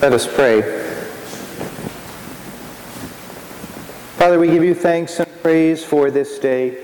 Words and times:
Let 0.00 0.12
us 0.12 0.32
pray. 0.32 0.62
Father, 4.16 4.38
we 4.38 4.46
give 4.46 4.62
you 4.62 4.72
thanks 4.72 5.18
and 5.18 5.28
praise 5.42 5.84
for 5.84 6.12
this 6.12 6.38
day. 6.38 6.78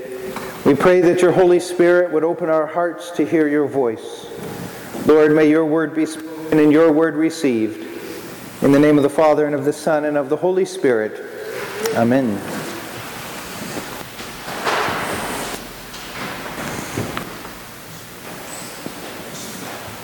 We 0.67 0.75
pray 0.75 1.01
that 1.01 1.23
your 1.23 1.31
Holy 1.31 1.61
Spirit 1.61 2.11
would 2.11 2.25
open 2.25 2.51
our 2.51 2.67
hearts 2.67 3.13
to 3.13 3.25
hear 3.25 3.47
your 3.47 3.69
voice. 3.69 4.27
Lord, 5.07 5.31
may 5.31 5.49
your 5.49 5.65
word 5.65 5.95
be 5.95 6.07
spoken 6.07 6.59
and 6.59 6.73
your 6.73 6.91
word 6.91 7.15
received. 7.15 7.87
In 8.65 8.73
the 8.73 8.81
name 8.81 8.97
of 8.97 9.05
the 9.05 9.11
Father, 9.11 9.47
and 9.47 9.55
of 9.55 9.65
the 9.65 9.73
Son, 9.73 10.07
and 10.07 10.17
of 10.17 10.29
the 10.29 10.37
Holy 10.37 10.65
Spirit. 10.65 11.25
Amen. 11.95 12.31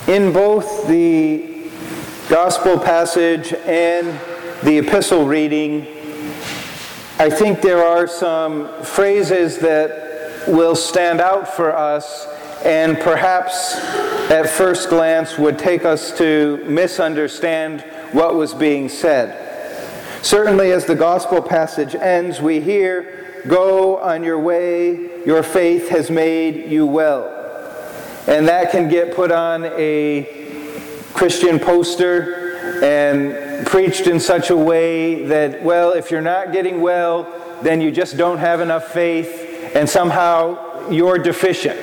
In 0.07 0.33
both 0.33 0.87
the 0.87 1.50
gospel 2.31 2.79
passage 2.79 3.53
and 3.53 4.07
the 4.63 4.79
epistle 4.79 5.27
reading, 5.27 5.81
I 7.19 7.29
think 7.29 7.61
there 7.61 7.85
are 7.85 8.07
some 8.07 8.85
phrases 8.85 9.59
that 9.59 10.47
will 10.47 10.77
stand 10.77 11.21
out 11.21 11.49
for 11.49 11.77
us 11.77 12.29
and 12.65 12.97
perhaps 13.01 13.75
at 14.31 14.49
first 14.49 14.91
glance 14.91 15.39
would 15.39 15.59
take 15.59 15.85
us 15.85 16.17
to 16.19 16.65
misunderstand 16.69 17.81
what 18.13 18.37
was 18.37 18.55
being 18.55 18.89
said. 18.89 20.25
Certainly, 20.25 20.71
as 20.71 20.85
the 20.85 20.95
gospel 20.95 21.43
passage 21.43 21.97
ends, 21.97 22.41
we 22.41 22.61
hear, 22.61 23.43
Go 23.49 23.99
on 23.99 24.23
your 24.23 24.39
way, 24.39 25.25
your 25.27 25.43
faith 25.43 25.89
has 25.89 26.11
made 26.11 26.71
you 26.71 26.87
well. 26.87 27.25
And 28.29 28.47
that 28.47 28.71
can 28.71 28.89
get 28.89 29.17
put 29.17 29.33
on 29.33 29.65
a 29.65 30.40
Christian 31.15 31.59
poster 31.59 32.83
and 32.83 33.67
preached 33.67 34.07
in 34.07 34.21
such 34.21 34.51
a 34.51 34.57
way 34.57 35.25
that, 35.27 35.63
well, 35.63 35.93
if 35.93 36.11
you're 36.11 36.21
not 36.21 36.53
getting 36.53 36.81
well, 36.81 37.27
then 37.63 37.81
you 37.81 37.91
just 37.91 38.17
don't 38.17 38.39
have 38.39 38.61
enough 38.61 38.93
faith, 38.93 39.73
and 39.75 39.89
somehow 39.89 40.89
you're 40.91 41.19
deficient. 41.19 41.79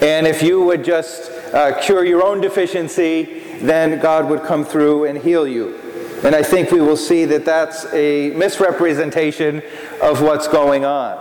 And 0.00 0.26
if 0.26 0.42
you 0.42 0.62
would 0.62 0.84
just 0.84 1.30
uh, 1.52 1.80
cure 1.80 2.04
your 2.04 2.22
own 2.22 2.40
deficiency, 2.40 3.42
then 3.58 4.00
God 4.00 4.28
would 4.28 4.42
come 4.42 4.64
through 4.64 5.04
and 5.04 5.18
heal 5.18 5.46
you. 5.46 5.76
And 6.24 6.34
I 6.34 6.42
think 6.42 6.70
we 6.70 6.80
will 6.80 6.96
see 6.96 7.24
that 7.26 7.44
that's 7.44 7.86
a 7.92 8.30
misrepresentation 8.30 9.62
of 10.02 10.20
what's 10.22 10.48
going 10.48 10.84
on. 10.84 11.16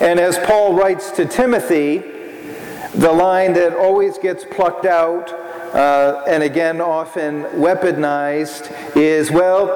And 0.00 0.18
as 0.20 0.38
Paul 0.38 0.74
writes 0.74 1.10
to 1.12 1.26
Timothy, 1.26 1.98
the 2.94 3.12
line 3.12 3.52
that 3.54 3.76
always 3.76 4.18
gets 4.18 4.44
plucked 4.44 4.86
out 4.86 5.34
uh, 5.74 6.24
and 6.26 6.42
again 6.42 6.80
often 6.80 7.42
weaponized 7.44 8.96
is 8.96 9.30
well, 9.30 9.68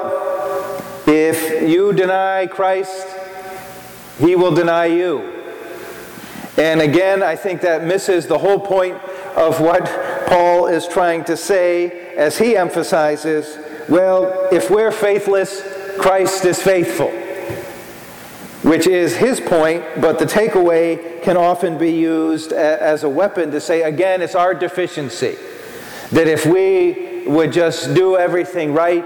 if 1.07 1.69
you 1.69 1.93
deny 1.93 2.47
Christ, 2.47 3.07
he 4.19 4.37
will 4.37 4.55
deny 4.55 4.87
you. 4.87 5.43
And 6.57 6.81
again, 6.81 7.23
I 7.23 7.37
think 7.37 7.63
that 7.63 7.85
misses 7.85 8.27
the 8.27 8.39
whole 8.39 8.61
point 8.61 8.97
of 9.37 9.61
what 9.61 9.87
Paul 10.27 10.67
is 10.67 10.87
trying 10.87 11.25
to 11.25 11.37
say 11.37 12.15
as 12.17 12.37
he 12.39 12.57
emphasizes 12.57 13.59
well, 13.89 14.49
if 14.53 14.71
we're 14.71 14.93
faithless, 14.93 15.63
Christ 15.99 16.45
is 16.45 16.63
faithful, 16.63 17.11
which 18.63 18.87
is 18.87 19.17
his 19.17 19.41
point, 19.41 19.85
but 20.01 20.21
the 20.21 20.27
takeaway 20.27 21.21
can 21.23 21.37
often 21.37 21.77
be 21.77 21.91
used 21.91 22.53
as 22.53 23.03
a 23.03 23.09
weapon 23.09 23.51
to 23.51 23.61
say, 23.61 23.83
again, 23.83 24.23
it's 24.23 24.37
our 24.37 24.55
deficiency. 24.55 25.37
That 26.13 26.27
if 26.27 26.45
we 26.47 27.23
would 27.27 27.53
just 27.53 27.95
do 27.95 28.17
everything 28.17 28.73
right, 28.73 29.05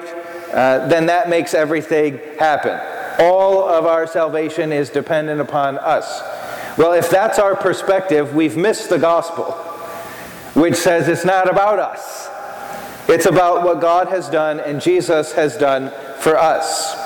uh, 0.52 0.86
then 0.88 1.06
that 1.06 1.28
makes 1.28 1.52
everything 1.52 2.18
happen. 2.38 2.80
All 3.18 3.68
of 3.68 3.86
our 3.86 4.06
salvation 4.06 4.72
is 4.72 4.90
dependent 4.90 5.40
upon 5.40 5.78
us. 5.78 6.22
Well, 6.76 6.92
if 6.92 7.10
that's 7.10 7.38
our 7.38 7.54
perspective, 7.54 8.34
we've 8.34 8.56
missed 8.56 8.88
the 8.88 8.98
gospel, 8.98 9.52
which 10.54 10.74
says 10.74 11.08
it's 11.08 11.24
not 11.24 11.48
about 11.48 11.78
us. 11.78 12.28
It's 13.08 13.26
about 13.26 13.64
what 13.64 13.80
God 13.80 14.08
has 14.08 14.28
done 14.28 14.60
and 14.60 14.80
Jesus 14.80 15.32
has 15.32 15.56
done 15.56 15.92
for 16.18 16.38
us. 16.38 16.96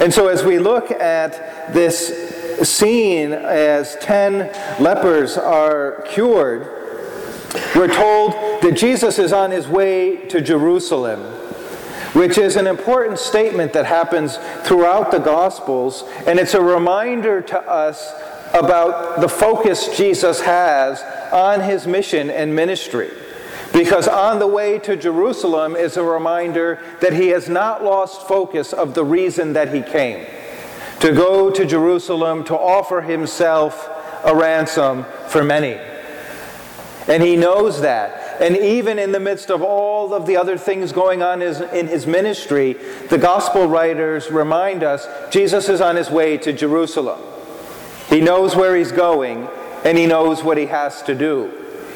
And 0.00 0.12
so, 0.12 0.28
as 0.28 0.42
we 0.42 0.58
look 0.58 0.90
at 0.90 1.74
this 1.74 2.66
scene 2.66 3.32
as 3.32 3.96
10 3.96 4.82
lepers 4.82 5.36
are 5.36 6.02
cured, 6.08 6.81
we're 7.74 7.92
told 7.92 8.32
that 8.62 8.76
Jesus 8.76 9.18
is 9.18 9.32
on 9.32 9.50
his 9.50 9.68
way 9.68 10.16
to 10.28 10.40
Jerusalem, 10.40 11.20
which 12.14 12.38
is 12.38 12.56
an 12.56 12.66
important 12.66 13.18
statement 13.18 13.72
that 13.72 13.86
happens 13.86 14.38
throughout 14.64 15.10
the 15.10 15.18
Gospels, 15.18 16.04
and 16.26 16.38
it's 16.38 16.54
a 16.54 16.62
reminder 16.62 17.40
to 17.42 17.60
us 17.60 18.12
about 18.54 19.20
the 19.20 19.28
focus 19.28 19.96
Jesus 19.96 20.40
has 20.42 21.02
on 21.32 21.60
his 21.60 21.86
mission 21.86 22.30
and 22.30 22.54
ministry. 22.54 23.10
Because 23.72 24.06
on 24.06 24.38
the 24.38 24.46
way 24.46 24.78
to 24.80 24.96
Jerusalem 24.96 25.76
is 25.76 25.96
a 25.96 26.02
reminder 26.02 26.78
that 27.00 27.14
he 27.14 27.28
has 27.28 27.48
not 27.48 27.82
lost 27.82 28.28
focus 28.28 28.74
of 28.74 28.92
the 28.94 29.04
reason 29.04 29.54
that 29.54 29.72
he 29.72 29.80
came 29.80 30.26
to 31.00 31.12
go 31.12 31.50
to 31.50 31.64
Jerusalem 31.64 32.44
to 32.44 32.54
offer 32.56 33.00
himself 33.00 33.90
a 34.24 34.36
ransom 34.36 35.04
for 35.26 35.42
many. 35.42 35.80
And 37.08 37.22
he 37.22 37.36
knows 37.36 37.80
that. 37.80 38.40
And 38.40 38.56
even 38.56 38.98
in 38.98 39.12
the 39.12 39.20
midst 39.20 39.50
of 39.50 39.62
all 39.62 40.14
of 40.14 40.26
the 40.26 40.36
other 40.36 40.56
things 40.56 40.92
going 40.92 41.22
on 41.22 41.42
in 41.42 41.88
his 41.88 42.06
ministry, 42.06 42.74
the 43.10 43.18
gospel 43.18 43.66
writers 43.66 44.30
remind 44.30 44.82
us 44.82 45.06
Jesus 45.30 45.68
is 45.68 45.80
on 45.80 45.96
his 45.96 46.10
way 46.10 46.38
to 46.38 46.52
Jerusalem. 46.52 47.20
He 48.08 48.20
knows 48.20 48.54
where 48.54 48.76
he's 48.76 48.92
going, 48.92 49.48
and 49.84 49.98
he 49.98 50.06
knows 50.06 50.44
what 50.44 50.58
he 50.58 50.66
has 50.66 51.02
to 51.02 51.14
do. 51.14 51.52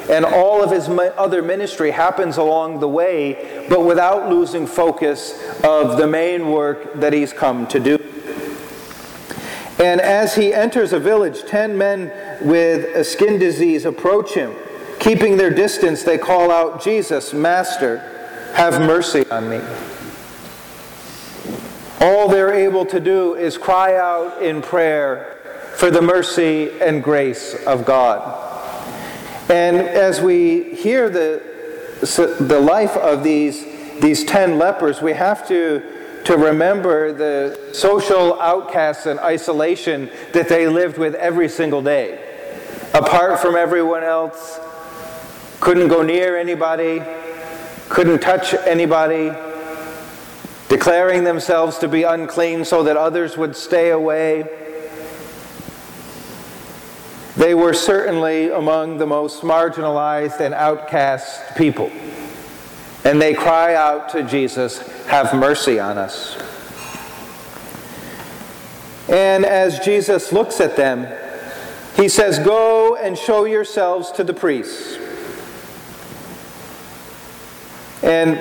And 0.08 0.24
all 0.24 0.62
of 0.62 0.70
his 0.70 0.88
other 0.88 1.42
ministry 1.42 1.90
happens 1.90 2.36
along 2.36 2.80
the 2.80 2.88
way, 2.88 3.66
but 3.68 3.84
without 3.84 4.28
losing 4.28 4.66
focus 4.66 5.34
of 5.64 5.98
the 5.98 6.06
main 6.06 6.50
work 6.50 6.94
that 6.94 7.12
he's 7.12 7.32
come 7.32 7.66
to 7.68 7.80
do. 7.80 7.98
And 9.78 10.00
as 10.00 10.36
he 10.36 10.54
enters 10.54 10.92
a 10.92 10.98
village, 10.98 11.44
ten 11.44 11.76
men 11.76 12.12
with 12.40 12.96
a 12.96 13.04
skin 13.04 13.38
disease 13.38 13.84
approach 13.84 14.34
him. 14.34 14.54
Keeping 15.06 15.36
their 15.36 15.50
distance, 15.50 16.02
they 16.02 16.18
call 16.18 16.50
out, 16.50 16.82
Jesus, 16.82 17.32
Master, 17.32 17.98
have 18.54 18.80
mercy 18.80 19.24
on 19.30 19.48
me. 19.48 19.60
All 22.00 22.26
they're 22.28 22.52
able 22.52 22.84
to 22.86 22.98
do 22.98 23.36
is 23.36 23.56
cry 23.56 23.94
out 23.94 24.42
in 24.42 24.60
prayer 24.60 25.38
for 25.76 25.92
the 25.92 26.02
mercy 26.02 26.72
and 26.80 27.04
grace 27.04 27.54
of 27.66 27.84
God. 27.84 28.34
And 29.48 29.76
as 29.76 30.20
we 30.20 30.74
hear 30.74 31.08
the, 31.08 31.40
the 32.40 32.58
life 32.58 32.96
of 32.96 33.22
these, 33.22 33.64
these 34.00 34.24
ten 34.24 34.58
lepers, 34.58 35.00
we 35.00 35.12
have 35.12 35.46
to, 35.46 35.84
to 36.24 36.36
remember 36.36 37.12
the 37.12 37.72
social 37.72 38.40
outcasts 38.40 39.06
and 39.06 39.20
isolation 39.20 40.10
that 40.32 40.48
they 40.48 40.66
lived 40.66 40.98
with 40.98 41.14
every 41.14 41.48
single 41.48 41.80
day. 41.80 42.18
Apart 42.92 43.38
from 43.38 43.54
everyone 43.54 44.02
else, 44.02 44.58
couldn't 45.60 45.88
go 45.88 46.02
near 46.02 46.36
anybody, 46.36 47.02
couldn't 47.88 48.20
touch 48.20 48.54
anybody, 48.66 49.32
declaring 50.68 51.24
themselves 51.24 51.78
to 51.78 51.88
be 51.88 52.02
unclean 52.02 52.64
so 52.64 52.82
that 52.82 52.96
others 52.96 53.36
would 53.36 53.56
stay 53.56 53.90
away. 53.90 54.44
They 57.36 57.54
were 57.54 57.74
certainly 57.74 58.50
among 58.50 58.98
the 58.98 59.06
most 59.06 59.42
marginalized 59.42 60.40
and 60.40 60.54
outcast 60.54 61.56
people. 61.56 61.90
And 63.04 63.20
they 63.20 63.34
cry 63.34 63.74
out 63.74 64.08
to 64.10 64.22
Jesus, 64.24 64.78
Have 65.06 65.34
mercy 65.34 65.78
on 65.78 65.98
us. 65.98 66.36
And 69.08 69.44
as 69.44 69.78
Jesus 69.80 70.32
looks 70.32 70.60
at 70.60 70.76
them, 70.76 71.06
he 71.94 72.08
says, 72.08 72.38
Go 72.38 72.96
and 72.96 73.16
show 73.16 73.44
yourselves 73.44 74.10
to 74.12 74.24
the 74.24 74.34
priests. 74.34 74.98
And 78.06 78.36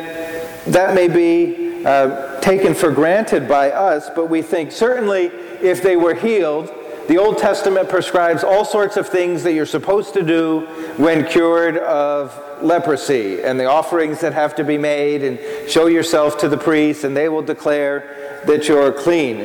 that 0.73 0.93
may 0.93 1.07
be 1.07 1.83
uh, 1.83 2.39
taken 2.39 2.73
for 2.73 2.91
granted 2.91 3.47
by 3.47 3.71
us, 3.71 4.09
but 4.15 4.29
we 4.29 4.41
think 4.41 4.71
certainly 4.71 5.25
if 5.61 5.81
they 5.81 5.95
were 5.95 6.13
healed, 6.13 6.71
the 7.07 7.17
Old 7.17 7.37
Testament 7.37 7.89
prescribes 7.89 8.43
all 8.43 8.65
sorts 8.65 8.97
of 8.97 9.07
things 9.07 9.43
that 9.43 9.53
you're 9.53 9.65
supposed 9.65 10.13
to 10.13 10.23
do 10.23 10.61
when 10.97 11.25
cured 11.25 11.77
of 11.77 12.33
leprosy 12.63 13.41
and 13.43 13.59
the 13.59 13.65
offerings 13.65 14.21
that 14.21 14.33
have 14.33 14.55
to 14.55 14.63
be 14.63 14.77
made 14.77 15.23
and 15.23 15.69
show 15.69 15.87
yourself 15.87 16.37
to 16.39 16.49
the 16.49 16.57
priest 16.57 17.03
and 17.03 17.15
they 17.15 17.29
will 17.29 17.43
declare 17.43 18.41
that 18.47 18.67
you're 18.67 18.91
clean. 18.91 19.41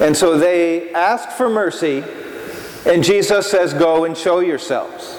And 0.00 0.16
so 0.16 0.38
they 0.38 0.92
ask 0.92 1.30
for 1.30 1.48
mercy 1.48 2.02
and 2.86 3.04
Jesus 3.04 3.50
says, 3.50 3.74
Go 3.74 4.04
and 4.04 4.16
show 4.16 4.40
yourselves. 4.40 5.18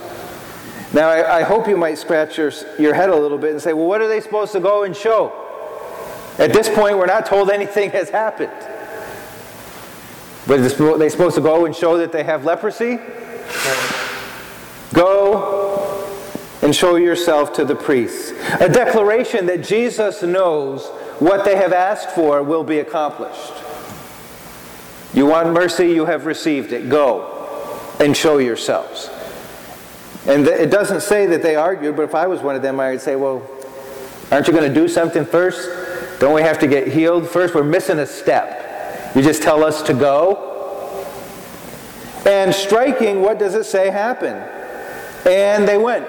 Now, 0.91 1.09
I, 1.09 1.39
I 1.39 1.43
hope 1.43 1.67
you 1.67 1.77
might 1.77 1.97
scratch 1.97 2.37
your, 2.37 2.51
your 2.79 2.93
head 2.93 3.09
a 3.09 3.15
little 3.15 3.37
bit 3.37 3.51
and 3.51 3.61
say, 3.61 3.73
Well, 3.73 3.85
what 3.85 4.01
are 4.01 4.07
they 4.07 4.21
supposed 4.21 4.51
to 4.53 4.59
go 4.59 4.83
and 4.83 4.95
show? 4.95 5.31
At 6.39 6.53
this 6.53 6.69
point, 6.69 6.97
we're 6.97 7.05
not 7.05 7.25
told 7.25 7.49
anything 7.49 7.91
has 7.91 8.09
happened. 8.09 8.51
But 10.47 10.59
are 10.59 10.97
they 10.97 11.09
supposed 11.09 11.35
to 11.35 11.41
go 11.41 11.65
and 11.65 11.75
show 11.75 11.97
that 11.97 12.11
they 12.11 12.23
have 12.23 12.45
leprosy? 12.45 12.97
Go 14.93 16.09
and 16.61 16.75
show 16.75 16.95
yourself 16.95 17.53
to 17.53 17.65
the 17.65 17.75
priests. 17.75 18.31
A 18.59 18.69
declaration 18.69 19.45
that 19.45 19.63
Jesus 19.63 20.23
knows 20.23 20.87
what 21.19 21.45
they 21.45 21.55
have 21.55 21.73
asked 21.73 22.11
for 22.11 22.41
will 22.41 22.63
be 22.63 22.79
accomplished. 22.79 23.53
You 25.13 25.25
want 25.25 25.51
mercy, 25.53 25.89
you 25.89 26.05
have 26.05 26.25
received 26.25 26.71
it. 26.71 26.89
Go 26.89 27.79
and 27.99 28.15
show 28.15 28.37
yourselves. 28.37 29.09
And 30.27 30.45
it 30.47 30.69
doesn't 30.69 31.01
say 31.01 31.25
that 31.27 31.41
they 31.41 31.55
argued, 31.55 31.95
but 31.95 32.03
if 32.03 32.13
I 32.13 32.27
was 32.27 32.41
one 32.41 32.55
of 32.55 32.61
them, 32.61 32.79
I 32.79 32.91
would 32.91 33.01
say, 33.01 33.15
well, 33.15 33.41
aren't 34.31 34.47
you 34.47 34.53
going 34.53 34.67
to 34.67 34.73
do 34.73 34.87
something 34.87 35.25
first? 35.25 36.19
Don't 36.19 36.33
we 36.33 36.41
have 36.41 36.59
to 36.59 36.67
get 36.67 36.87
healed 36.87 37.27
first? 37.27 37.55
We're 37.55 37.63
missing 37.63 37.99
a 37.99 38.05
step. 38.05 39.15
You 39.15 39.21
just 39.21 39.41
tell 39.41 39.63
us 39.63 39.81
to 39.83 39.93
go. 39.93 41.05
And 42.25 42.53
striking, 42.53 43.21
what 43.21 43.39
does 43.39 43.55
it 43.55 43.63
say 43.63 43.89
happened? 43.89 44.43
And 45.25 45.67
they 45.67 45.77
went. 45.77 46.05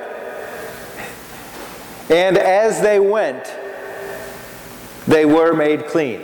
And 2.10 2.36
as 2.36 2.82
they 2.82 2.98
went, 2.98 3.54
they 5.06 5.24
were 5.24 5.54
made 5.54 5.86
clean. 5.86 6.20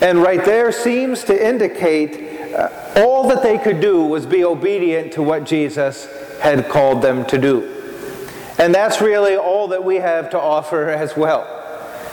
And 0.00 0.22
right 0.22 0.44
there 0.44 0.72
seems 0.72 1.22
to 1.24 1.46
indicate 1.46 2.54
uh, 2.54 2.68
all 2.96 3.28
that 3.28 3.42
they 3.42 3.58
could 3.58 3.80
do 3.80 4.02
was 4.02 4.24
be 4.26 4.42
obedient 4.44 5.12
to 5.12 5.22
what 5.22 5.44
Jesus 5.44 6.08
had 6.42 6.68
called 6.68 7.02
them 7.02 7.24
to 7.26 7.38
do. 7.38 7.68
And 8.58 8.74
that's 8.74 9.00
really 9.00 9.36
all 9.36 9.68
that 9.68 9.82
we 9.82 9.96
have 9.96 10.28
to 10.30 10.40
offer 10.40 10.88
as 10.88 11.16
well, 11.16 11.46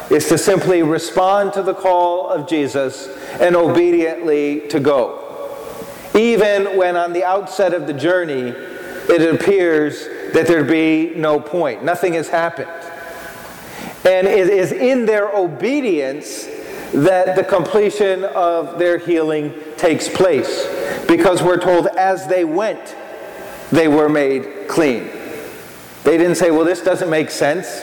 is 0.09 0.29
to 0.29 0.37
simply 0.37 0.83
respond 0.83 1.53
to 1.53 1.63
the 1.63 1.73
call 1.73 2.29
of 2.29 2.47
Jesus 2.47 3.07
and 3.39 3.55
obediently 3.55 4.67
to 4.69 4.79
go. 4.79 5.25
Even 6.15 6.77
when 6.77 6.95
on 6.95 7.13
the 7.13 7.23
outset 7.23 7.73
of 7.73 7.87
the 7.87 7.93
journey, 7.93 8.53
it 9.09 9.33
appears 9.33 10.05
that 10.33 10.45
there'd 10.45 10.67
be 10.67 11.13
no 11.15 11.39
point. 11.39 11.83
Nothing 11.83 12.13
has 12.13 12.29
happened. 12.29 12.69
And 14.05 14.27
it 14.27 14.47
is 14.47 14.71
in 14.71 15.05
their 15.07 15.35
obedience 15.35 16.45
that 16.93 17.35
the 17.35 17.43
completion 17.43 18.23
of 18.25 18.79
their 18.79 18.99
healing 18.99 19.53
takes 19.77 20.07
place. 20.07 20.67
Because 21.07 21.41
we're 21.41 21.59
told 21.59 21.87
as 21.87 22.27
they 22.27 22.45
went, 22.45 22.95
they 23.71 23.88
were 23.88 24.10
made 24.10 24.68
clean. 24.68 25.10
They 26.04 26.18
didn't 26.18 26.36
say, 26.36 26.51
well, 26.51 26.66
this 26.66 26.81
doesn't 26.81 27.10
make 27.10 27.30
sense. 27.30 27.81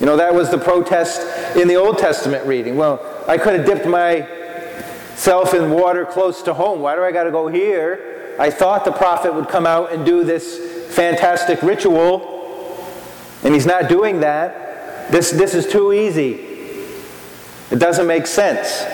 You 0.00 0.06
know, 0.06 0.16
that 0.16 0.32
was 0.32 0.50
the 0.50 0.58
protest 0.58 1.56
in 1.56 1.66
the 1.66 1.76
Old 1.76 1.98
Testament 1.98 2.46
reading. 2.46 2.76
Well, 2.76 3.00
I 3.26 3.36
could 3.36 3.54
have 3.54 3.66
dipped 3.66 3.86
myself 3.86 5.54
in 5.54 5.70
water 5.70 6.04
close 6.04 6.42
to 6.42 6.54
home. 6.54 6.80
Why 6.80 6.94
do 6.94 7.02
I 7.02 7.10
got 7.10 7.24
to 7.24 7.30
go 7.30 7.48
here? 7.48 8.36
I 8.38 8.50
thought 8.50 8.84
the 8.84 8.92
prophet 8.92 9.34
would 9.34 9.48
come 9.48 9.66
out 9.66 9.92
and 9.92 10.06
do 10.06 10.22
this 10.22 10.94
fantastic 10.94 11.62
ritual, 11.62 12.36
and 13.42 13.52
he's 13.54 13.66
not 13.66 13.88
doing 13.88 14.20
that. 14.20 15.10
This, 15.10 15.30
this 15.32 15.54
is 15.54 15.66
too 15.66 15.92
easy. 15.92 16.34
It 17.70 17.78
doesn't 17.78 18.06
make 18.06 18.26
sense. 18.26 18.84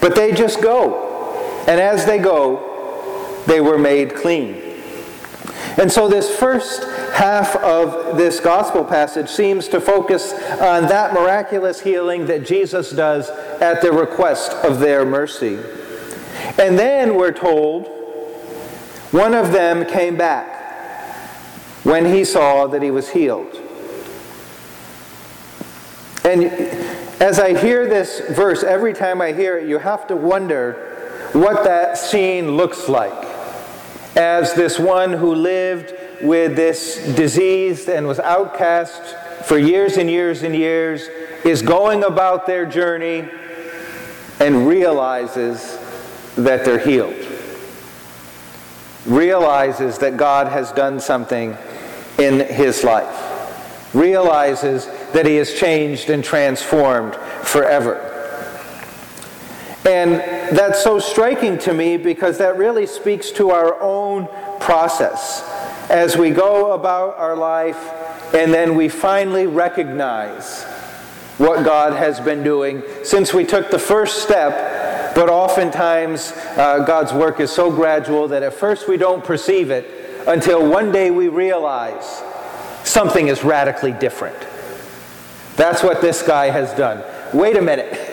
But 0.00 0.14
they 0.14 0.32
just 0.32 0.62
go. 0.62 1.64
And 1.68 1.80
as 1.80 2.06
they 2.06 2.18
go, 2.18 3.42
they 3.46 3.60
were 3.60 3.78
made 3.78 4.14
clean. 4.14 4.65
And 5.78 5.92
so, 5.92 6.08
this 6.08 6.34
first 6.34 6.84
half 7.12 7.54
of 7.56 8.16
this 8.16 8.40
gospel 8.40 8.82
passage 8.82 9.28
seems 9.28 9.68
to 9.68 9.80
focus 9.80 10.32
on 10.32 10.84
that 10.84 11.12
miraculous 11.12 11.80
healing 11.80 12.26
that 12.26 12.46
Jesus 12.46 12.90
does 12.90 13.28
at 13.60 13.82
the 13.82 13.92
request 13.92 14.52
of 14.64 14.80
their 14.80 15.04
mercy. 15.04 15.58
And 16.58 16.78
then 16.78 17.14
we're 17.14 17.32
told 17.32 17.88
one 19.10 19.34
of 19.34 19.52
them 19.52 19.84
came 19.84 20.16
back 20.16 20.56
when 21.84 22.06
he 22.06 22.24
saw 22.24 22.66
that 22.68 22.80
he 22.80 22.90
was 22.90 23.10
healed. 23.10 23.54
And 26.24 26.44
as 27.20 27.38
I 27.38 27.56
hear 27.58 27.86
this 27.86 28.20
verse, 28.30 28.64
every 28.64 28.94
time 28.94 29.20
I 29.20 29.32
hear 29.32 29.58
it, 29.58 29.68
you 29.68 29.78
have 29.78 30.06
to 30.06 30.16
wonder 30.16 31.28
what 31.32 31.64
that 31.64 31.98
scene 31.98 32.56
looks 32.56 32.88
like 32.88 33.25
as 34.16 34.54
this 34.54 34.78
one 34.78 35.12
who 35.12 35.34
lived 35.34 35.92
with 36.22 36.56
this 36.56 36.96
disease 37.14 37.86
and 37.88 38.06
was 38.06 38.18
outcast 38.18 39.14
for 39.44 39.58
years 39.58 39.98
and 39.98 40.10
years 40.10 40.42
and 40.42 40.56
years 40.56 41.08
is 41.44 41.60
going 41.60 42.02
about 42.02 42.46
their 42.46 42.64
journey 42.64 43.28
and 44.40 44.66
realizes 44.66 45.78
that 46.36 46.64
they're 46.64 46.78
healed. 46.78 47.14
Realizes 49.04 49.98
that 49.98 50.16
God 50.16 50.48
has 50.48 50.72
done 50.72 50.98
something 50.98 51.56
in 52.18 52.40
his 52.40 52.82
life. 52.82 53.94
Realizes 53.94 54.86
that 55.12 55.26
he 55.26 55.36
has 55.36 55.54
changed 55.54 56.10
and 56.10 56.24
transformed 56.24 57.14
forever. 57.44 58.02
And 59.84 60.35
that's 60.52 60.82
so 60.82 60.98
striking 60.98 61.58
to 61.58 61.72
me 61.72 61.96
because 61.96 62.38
that 62.38 62.56
really 62.56 62.86
speaks 62.86 63.30
to 63.32 63.50
our 63.50 63.80
own 63.80 64.28
process 64.60 65.42
as 65.90 66.16
we 66.16 66.30
go 66.30 66.72
about 66.72 67.16
our 67.16 67.36
life 67.36 67.78
and 68.34 68.52
then 68.52 68.74
we 68.74 68.88
finally 68.88 69.46
recognize 69.46 70.64
what 71.38 71.64
God 71.64 71.92
has 71.92 72.18
been 72.18 72.42
doing 72.42 72.82
since 73.02 73.32
we 73.32 73.44
took 73.44 73.70
the 73.70 73.78
first 73.78 74.22
step. 74.22 75.14
But 75.14 75.28
oftentimes, 75.28 76.32
uh, 76.56 76.84
God's 76.86 77.12
work 77.12 77.40
is 77.40 77.50
so 77.50 77.70
gradual 77.70 78.28
that 78.28 78.42
at 78.42 78.54
first 78.54 78.88
we 78.88 78.96
don't 78.96 79.24
perceive 79.24 79.70
it 79.70 80.24
until 80.26 80.68
one 80.68 80.92
day 80.92 81.10
we 81.10 81.28
realize 81.28 82.22
something 82.84 83.28
is 83.28 83.44
radically 83.44 83.92
different. 83.92 84.36
That's 85.56 85.82
what 85.82 86.00
this 86.00 86.22
guy 86.22 86.50
has 86.50 86.72
done. 86.74 87.02
Wait 87.32 87.56
a 87.56 87.62
minute. 87.62 88.12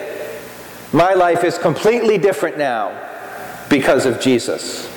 My 0.94 1.12
life 1.14 1.42
is 1.42 1.58
completely 1.58 2.18
different 2.18 2.56
now 2.56 2.96
because 3.68 4.06
of 4.06 4.20
Jesus. 4.20 4.88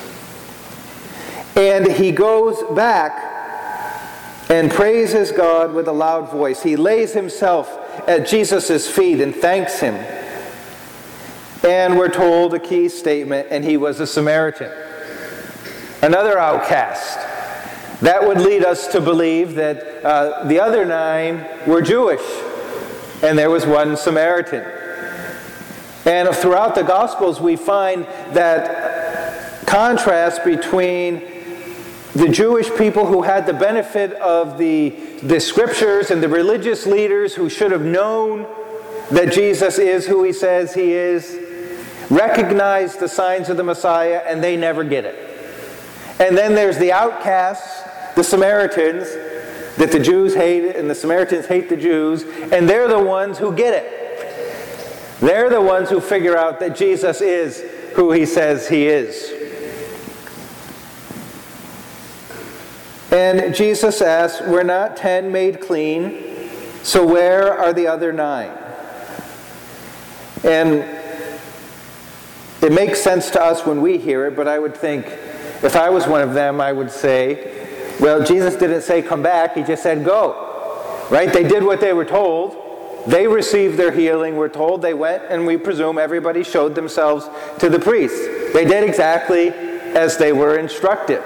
And 1.55 1.91
he 1.91 2.11
goes 2.11 2.61
back 2.75 3.23
and 4.51 4.69
praises 4.69 5.31
God 5.31 5.73
with 5.73 5.87
a 5.87 5.91
loud 5.91 6.29
voice. 6.29 6.61
He 6.61 6.75
lays 6.75 7.13
himself 7.13 7.67
at 8.07 8.27
Jesus' 8.27 8.87
feet 8.87 9.19
and 9.21 9.35
thanks 9.35 9.79
him. 9.79 9.95
And 11.63 11.97
we're 11.97 12.13
told 12.13 12.53
a 12.53 12.59
key 12.59 12.89
statement, 12.89 13.47
and 13.49 13.65
he 13.65 13.75
was 13.75 13.99
a 13.99 14.05
Samaritan. 14.05 14.71
Another 16.03 16.37
outcast. 16.37 17.17
That 18.01 18.21
would 18.21 18.39
lead 18.39 18.63
us 18.63 18.85
to 18.89 19.01
believe 19.01 19.55
that 19.55 20.05
uh, 20.05 20.43
the 20.43 20.59
other 20.59 20.85
nine 20.85 21.43
were 21.65 21.81
Jewish, 21.81 22.21
and 23.23 23.35
there 23.35 23.49
was 23.49 23.65
one 23.65 23.97
Samaritan. 23.97 24.76
And 26.05 26.29
throughout 26.35 26.75
the 26.75 26.83
Gospels, 26.83 27.41
we 27.41 27.55
find 27.55 28.05
that 28.33 29.65
contrast 29.65 30.43
between 30.45 31.21
the 32.13 32.29
Jewish 32.29 32.73
people 32.77 33.05
who 33.05 33.21
had 33.21 33.45
the 33.45 33.53
benefit 33.53 34.13
of 34.13 34.57
the, 34.57 34.89
the 35.21 35.39
scriptures 35.39 36.09
and 36.09 36.23
the 36.23 36.29
religious 36.29 36.85
leaders 36.85 37.35
who 37.35 37.49
should 37.49 37.71
have 37.71 37.83
known 37.83 38.47
that 39.11 39.31
Jesus 39.31 39.77
is 39.77 40.07
who 40.07 40.23
he 40.23 40.33
says 40.33 40.73
he 40.73 40.93
is, 40.93 41.37
recognize 42.09 42.95
the 42.95 43.07
signs 43.07 43.49
of 43.49 43.57
the 43.57 43.63
Messiah, 43.63 44.23
and 44.25 44.43
they 44.43 44.57
never 44.57 44.83
get 44.83 45.05
it. 45.05 45.15
And 46.19 46.37
then 46.37 46.55
there's 46.55 46.77
the 46.77 46.91
outcasts, 46.91 47.83
the 48.15 48.23
Samaritans, 48.23 49.07
that 49.77 49.91
the 49.91 49.99
Jews 49.99 50.33
hate, 50.33 50.75
and 50.75 50.89
the 50.89 50.95
Samaritans 50.95 51.45
hate 51.45 51.69
the 51.69 51.77
Jews, 51.77 52.23
and 52.51 52.67
they're 52.67 52.87
the 52.87 52.99
ones 52.99 53.37
who 53.37 53.53
get 53.53 53.73
it. 53.73 53.96
They're 55.19 55.49
the 55.49 55.61
ones 55.61 55.89
who 55.89 55.99
figure 55.99 56.37
out 56.37 56.59
that 56.59 56.75
Jesus 56.75 57.21
is 57.21 57.61
who 57.95 58.11
he 58.11 58.25
says 58.25 58.67
he 58.67 58.87
is. 58.87 59.33
And 63.11 63.55
Jesus 63.55 64.01
asks, 64.01 64.41
We're 64.41 64.63
not 64.63 64.95
ten 64.95 65.31
made 65.31 65.59
clean, 65.59 66.51
so 66.83 67.05
where 67.05 67.51
are 67.57 67.73
the 67.73 67.87
other 67.87 68.13
nine? 68.13 68.51
And 70.43 70.83
it 72.61 72.71
makes 72.71 73.01
sense 73.01 73.31
to 73.31 73.41
us 73.41 73.65
when 73.65 73.81
we 73.81 73.97
hear 73.97 74.27
it, 74.27 74.35
but 74.35 74.47
I 74.47 74.59
would 74.59 74.75
think 74.75 75.07
if 75.63 75.75
I 75.75 75.89
was 75.89 76.05
one 76.05 76.21
of 76.21 76.33
them, 76.35 76.61
I 76.61 76.71
would 76.71 76.91
say, 76.91 77.95
Well, 77.99 78.23
Jesus 78.23 78.55
didn't 78.55 78.83
say 78.83 79.01
come 79.01 79.23
back, 79.23 79.55
he 79.55 79.63
just 79.63 79.81
said 79.81 80.05
go. 80.05 80.43
Right? 81.09 81.31
They 81.31 81.43
did 81.43 81.63
what 81.63 81.79
they 81.79 81.93
were 81.93 82.05
told. 82.05 82.66
They 83.07 83.25
received 83.25 83.77
their 83.77 83.91
healing, 83.91 84.35
we're 84.35 84.49
told. 84.49 84.81
They 84.81 84.93
went, 84.93 85.23
and 85.29 85.47
we 85.47 85.55
presume 85.55 85.97
everybody 85.97 86.43
showed 86.43 86.75
themselves 86.75 87.29
to 87.59 87.69
the 87.69 87.79
priest. 87.79 88.53
They 88.53 88.65
did 88.65 88.83
exactly 88.83 89.47
as 89.49 90.17
they 90.17 90.33
were 90.33 90.57
instructed. 90.57 91.23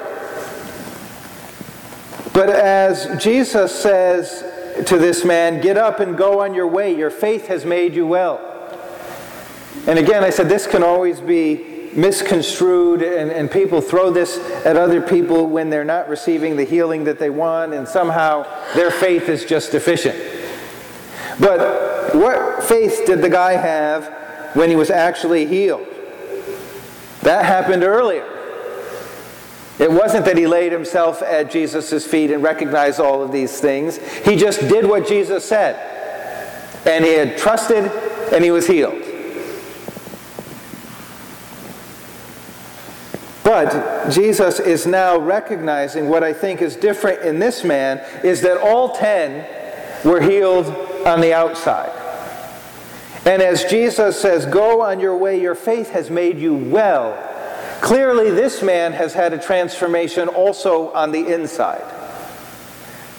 But 2.34 2.50
as 2.50 3.22
Jesus 3.22 3.78
says 3.78 4.44
to 4.86 5.00
this 5.00 5.26
man, 5.26 5.60
Get 5.60 5.76
up 5.76 6.00
and 6.00 6.16
go 6.16 6.42
on 6.42 6.54
your 6.54 6.68
way, 6.68 6.96
your 6.96 7.10
faith 7.10 7.48
has 7.48 7.66
made 7.66 7.96
you 7.96 8.06
well. 8.06 8.40
And 9.88 9.98
again, 9.98 10.24
I 10.24 10.30
said 10.30 10.48
this 10.48 10.68
can 10.68 10.84
always 10.84 11.20
be 11.20 11.90
misconstrued, 11.94 13.02
and, 13.02 13.32
and 13.32 13.50
people 13.50 13.82
throw 13.82 14.12
this 14.12 14.38
at 14.66 14.78
other 14.78 15.02
people 15.02 15.48
when 15.48 15.72
they're 15.72 15.84
not 15.84 16.08
receiving 16.08 16.56
the 16.56 16.64
healing 16.64 17.06
that 17.06 17.18
they 17.18 17.32
want, 17.32 17.74
and 17.74 17.88
somehow 17.88 18.46
their 18.76 18.92
faith 18.92 19.30
is 19.30 19.44
just 19.46 19.72
deficient. 19.72 20.40
But 21.40 22.16
what 22.16 22.64
faith 22.64 23.04
did 23.06 23.22
the 23.22 23.30
guy 23.30 23.54
have 23.54 24.56
when 24.56 24.70
he 24.70 24.76
was 24.76 24.90
actually 24.90 25.46
healed? 25.46 25.88
That 27.22 27.46
happened 27.46 27.84
earlier. 27.84 28.28
It 29.80 29.92
wasn't 29.92 30.26
that 30.26 30.38
he 30.38 30.46
laid 30.46 30.72
himself 30.72 31.22
at 31.22 31.50
Jesus' 31.50 32.06
feet 32.06 32.30
and 32.30 32.44
recognized 32.44 33.00
all 33.00 33.24
of 33.24 33.32
these 33.32 33.60
things. 33.60 33.98
He 34.20 34.36
just 34.36 34.60
did 34.62 34.86
what 34.86 35.08
Jesus 35.08 35.46
said. 35.46 35.76
And 36.86 37.06
he 37.06 37.14
had 37.14 37.38
trusted 37.38 37.86
and 38.32 38.44
he 38.44 38.52
was 38.52 38.68
healed. 38.68 39.02
But 43.44 44.10
Jesus 44.10 44.60
is 44.60 44.86
now 44.86 45.18
recognizing 45.18 46.10
what 46.10 46.24
I 46.24 46.32
think 46.32 46.62
is 46.62 46.76
different 46.76 47.22
in 47.24 47.40
this 47.40 47.64
man 47.64 47.98
is 48.24 48.42
that 48.42 48.58
all 48.58 48.96
ten 48.96 49.48
were 50.06 50.22
healed 50.22 50.90
on 51.05 51.22
the 51.22 51.34
outside. 51.34 51.91
And 53.25 53.41
as 53.41 53.65
Jesus 53.65 54.20
says, 54.20 54.46
Go 54.46 54.81
on 54.81 55.00
your 55.00 55.15
way, 55.15 55.39
your 55.39 55.55
faith 55.55 55.91
has 55.91 56.10
made 56.10 56.39
you 56.39 56.55
well. 56.55 57.27
Clearly, 57.81 58.31
this 58.31 58.62
man 58.62 58.93
has 58.93 59.13
had 59.13 59.34
a 59.34 59.39
transformation 59.39 60.27
also 60.27 60.91
on 60.91 61.12
the 61.12 61.34
inside, 61.34 61.84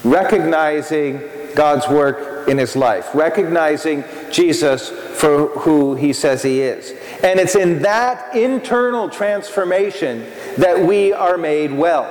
recognizing 0.04 1.20
God's 1.54 1.88
work 1.88 2.48
in 2.48 2.58
his 2.58 2.74
life, 2.74 3.14
recognizing 3.14 4.04
Jesus 4.30 4.88
for 4.88 5.48
who 5.48 5.94
he 5.94 6.12
says 6.12 6.42
he 6.42 6.60
is. 6.60 6.92
And 7.22 7.38
it's 7.38 7.54
in 7.54 7.82
that 7.82 8.34
internal 8.34 9.08
transformation 9.08 10.26
that 10.56 10.78
we 10.78 11.12
are 11.12 11.38
made 11.38 11.72
well, 11.72 12.04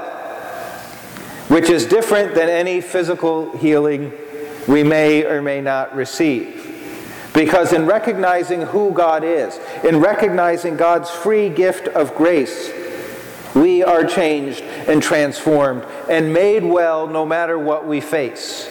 which 1.48 1.70
is 1.70 1.86
different 1.86 2.36
than 2.36 2.48
any 2.50 2.80
physical 2.80 3.56
healing 3.58 4.14
we 4.68 4.84
may 4.84 5.26
or 5.26 5.42
may 5.42 5.62
not 5.62 5.96
receive. 5.96 6.68
Because 7.34 7.72
in 7.72 7.86
recognizing 7.86 8.62
who 8.62 8.92
God 8.92 9.24
is, 9.24 9.60
in 9.84 10.00
recognizing 10.00 10.76
God's 10.76 11.10
free 11.10 11.50
gift 11.50 11.88
of 11.88 12.14
grace, 12.16 12.72
we 13.56 13.84
are 13.84 14.04
changed 14.06 14.62
and 14.62 15.02
transformed 15.02 15.86
and 16.10 16.34
made 16.34 16.64
well 16.64 17.08
no 17.08 17.26
matter 17.26 17.58
what 17.58 17.88
we 17.88 18.02
face. 18.02 18.70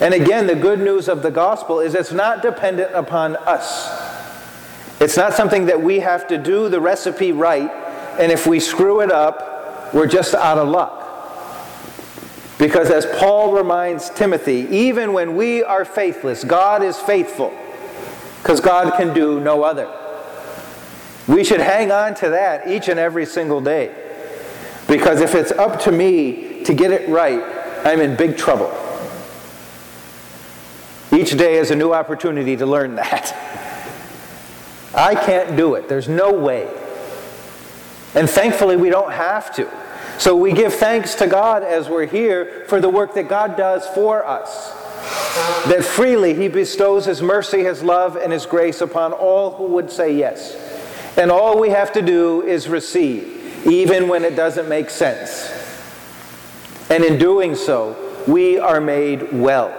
And 0.00 0.14
again, 0.14 0.46
the 0.46 0.54
good 0.54 0.80
news 0.80 1.08
of 1.08 1.22
the 1.22 1.30
gospel 1.30 1.80
is 1.80 1.94
it's 1.94 2.12
not 2.12 2.42
dependent 2.42 2.94
upon 2.94 3.36
us. 3.36 4.08
It's 5.00 5.16
not 5.16 5.32
something 5.34 5.66
that 5.66 5.80
we 5.80 6.00
have 6.00 6.26
to 6.28 6.38
do 6.38 6.68
the 6.68 6.80
recipe 6.80 7.32
right, 7.32 7.70
and 8.18 8.32
if 8.32 8.46
we 8.46 8.58
screw 8.58 9.00
it 9.00 9.12
up, 9.12 9.94
we're 9.94 10.08
just 10.08 10.34
out 10.34 10.58
of 10.58 10.68
luck. 10.68 11.07
Because 12.58 12.90
as 12.90 13.06
Paul 13.06 13.52
reminds 13.52 14.10
Timothy, 14.10 14.66
even 14.70 15.12
when 15.12 15.36
we 15.36 15.62
are 15.62 15.84
faithless, 15.84 16.42
God 16.42 16.82
is 16.82 16.98
faithful 16.98 17.56
because 18.42 18.60
God 18.60 18.94
can 18.96 19.14
do 19.14 19.38
no 19.40 19.62
other. 19.62 19.88
We 21.28 21.44
should 21.44 21.60
hang 21.60 21.92
on 21.92 22.14
to 22.16 22.30
that 22.30 22.68
each 22.68 22.88
and 22.88 22.98
every 22.98 23.26
single 23.26 23.60
day. 23.60 23.94
Because 24.88 25.20
if 25.20 25.34
it's 25.34 25.52
up 25.52 25.80
to 25.82 25.92
me 25.92 26.64
to 26.64 26.74
get 26.74 26.90
it 26.90 27.08
right, 27.08 27.42
I'm 27.84 28.00
in 28.00 28.16
big 28.16 28.36
trouble. 28.36 28.72
Each 31.12 31.36
day 31.36 31.58
is 31.58 31.70
a 31.70 31.76
new 31.76 31.92
opportunity 31.92 32.56
to 32.56 32.66
learn 32.66 32.96
that. 32.96 33.34
I 34.94 35.14
can't 35.14 35.56
do 35.56 35.74
it. 35.74 35.88
There's 35.88 36.08
no 36.08 36.32
way. 36.32 36.66
And 38.14 38.28
thankfully, 38.28 38.76
we 38.76 38.90
don't 38.90 39.12
have 39.12 39.54
to. 39.56 39.70
So 40.18 40.36
we 40.36 40.52
give 40.52 40.74
thanks 40.74 41.14
to 41.16 41.26
God 41.26 41.62
as 41.62 41.88
we're 41.88 42.06
here 42.06 42.64
for 42.66 42.80
the 42.80 42.88
work 42.88 43.14
that 43.14 43.28
God 43.28 43.56
does 43.56 43.86
for 43.88 44.24
us 44.26 44.74
that 45.66 45.84
freely 45.84 46.34
he 46.34 46.48
bestows 46.48 47.04
his 47.04 47.22
mercy, 47.22 47.62
his 47.62 47.82
love, 47.82 48.16
and 48.16 48.32
his 48.32 48.46
grace 48.46 48.80
upon 48.80 49.12
all 49.12 49.52
who 49.52 49.64
would 49.66 49.90
say 49.90 50.14
yes. 50.14 50.56
And 51.16 51.30
all 51.30 51.60
we 51.60 51.70
have 51.70 51.92
to 51.92 52.02
do 52.02 52.42
is 52.42 52.68
receive, 52.68 53.66
even 53.66 54.08
when 54.08 54.24
it 54.24 54.36
doesn't 54.36 54.68
make 54.68 54.90
sense. 54.90 55.50
And 56.90 57.04
in 57.04 57.18
doing 57.18 57.54
so, 57.54 57.96
we 58.26 58.58
are 58.58 58.80
made 58.80 59.32
well. 59.32 59.74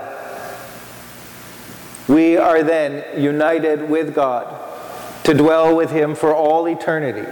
We 2.07 2.37
are 2.37 2.63
then 2.63 3.21
united 3.21 3.89
with 3.89 4.15
God 4.15 4.55
to 5.23 5.33
dwell 5.33 5.75
with 5.75 5.91
him 5.91 6.15
for 6.15 6.33
all 6.33 6.67
eternity, 6.67 7.27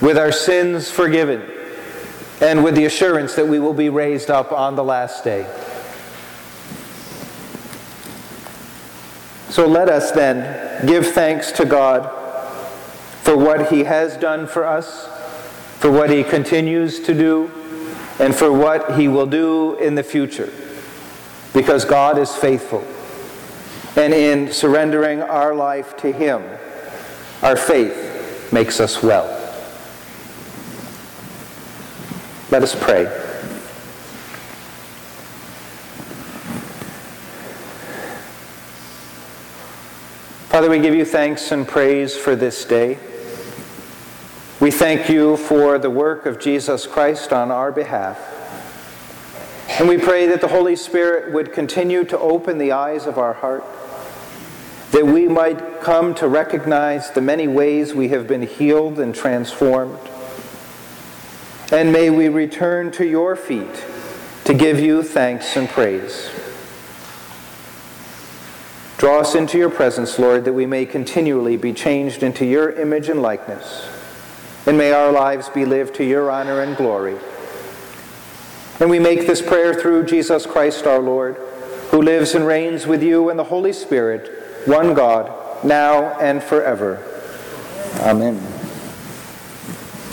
with 0.00 0.16
our 0.16 0.32
sins 0.32 0.90
forgiven, 0.90 1.42
and 2.42 2.64
with 2.64 2.74
the 2.74 2.84
assurance 2.84 3.36
that 3.36 3.46
we 3.46 3.60
will 3.60 3.72
be 3.72 3.88
raised 3.88 4.28
up 4.28 4.50
on 4.50 4.74
the 4.74 4.82
last 4.82 5.22
day. 5.22 5.46
So 9.48 9.66
let 9.66 9.88
us 9.88 10.10
then 10.10 10.84
give 10.86 11.06
thanks 11.06 11.52
to 11.52 11.64
God 11.64 12.10
for 13.22 13.36
what 13.36 13.70
He 13.70 13.84
has 13.84 14.16
done 14.16 14.48
for 14.48 14.66
us, 14.66 15.06
for 15.78 15.90
what 15.90 16.10
He 16.10 16.24
continues 16.24 16.98
to 17.00 17.14
do, 17.14 17.50
and 18.18 18.34
for 18.34 18.52
what 18.52 18.98
He 18.98 19.06
will 19.06 19.26
do 19.26 19.76
in 19.76 19.94
the 19.94 20.02
future. 20.02 20.52
Because 21.54 21.84
God 21.84 22.18
is 22.18 22.34
faithful. 22.34 22.84
And 23.94 24.12
in 24.12 24.50
surrendering 24.50 25.22
our 25.22 25.54
life 25.54 25.96
to 25.98 26.10
Him, 26.10 26.42
our 27.42 27.56
faith 27.56 28.50
makes 28.52 28.80
us 28.80 29.00
well. 29.00 29.41
Let 32.52 32.64
us 32.64 32.74
pray. 32.74 33.06
Father, 40.50 40.68
we 40.68 40.78
give 40.80 40.94
you 40.94 41.06
thanks 41.06 41.50
and 41.50 41.66
praise 41.66 42.14
for 42.14 42.36
this 42.36 42.62
day. 42.66 42.98
We 44.60 44.70
thank 44.70 45.08
you 45.08 45.38
for 45.38 45.78
the 45.78 45.88
work 45.88 46.26
of 46.26 46.38
Jesus 46.38 46.86
Christ 46.86 47.32
on 47.32 47.50
our 47.50 47.72
behalf. 47.72 48.20
And 49.80 49.88
we 49.88 49.96
pray 49.96 50.26
that 50.26 50.42
the 50.42 50.48
Holy 50.48 50.76
Spirit 50.76 51.32
would 51.32 51.54
continue 51.54 52.04
to 52.04 52.18
open 52.18 52.58
the 52.58 52.72
eyes 52.72 53.06
of 53.06 53.16
our 53.16 53.32
heart, 53.32 53.64
that 54.90 55.06
we 55.06 55.26
might 55.26 55.80
come 55.80 56.14
to 56.16 56.28
recognize 56.28 57.12
the 57.12 57.22
many 57.22 57.48
ways 57.48 57.94
we 57.94 58.08
have 58.08 58.28
been 58.28 58.42
healed 58.42 58.98
and 58.98 59.14
transformed. 59.14 60.11
And 61.72 61.90
may 61.90 62.10
we 62.10 62.28
return 62.28 62.92
to 62.92 63.06
your 63.06 63.34
feet 63.34 63.84
to 64.44 64.52
give 64.52 64.78
you 64.78 65.02
thanks 65.02 65.56
and 65.56 65.66
praise. 65.66 66.30
Draw 68.98 69.20
us 69.20 69.34
into 69.34 69.56
your 69.56 69.70
presence, 69.70 70.18
Lord, 70.18 70.44
that 70.44 70.52
we 70.52 70.66
may 70.66 70.84
continually 70.84 71.56
be 71.56 71.72
changed 71.72 72.22
into 72.22 72.44
your 72.44 72.70
image 72.70 73.08
and 73.08 73.22
likeness. 73.22 73.88
And 74.66 74.76
may 74.76 74.92
our 74.92 75.10
lives 75.10 75.48
be 75.48 75.64
lived 75.64 75.94
to 75.94 76.04
your 76.04 76.30
honor 76.30 76.60
and 76.60 76.76
glory. 76.76 77.16
And 78.78 78.90
we 78.90 78.98
make 78.98 79.26
this 79.26 79.40
prayer 79.40 79.74
through 79.74 80.04
Jesus 80.04 80.44
Christ 80.44 80.86
our 80.86 81.00
Lord, 81.00 81.36
who 81.90 82.02
lives 82.02 82.34
and 82.34 82.46
reigns 82.46 82.86
with 82.86 83.02
you 83.02 83.30
and 83.30 83.38
the 83.38 83.44
Holy 83.44 83.72
Spirit, 83.72 84.68
one 84.68 84.92
God, 84.92 85.64
now 85.64 86.18
and 86.20 86.42
forever. 86.42 87.02
Amen. 88.00 88.51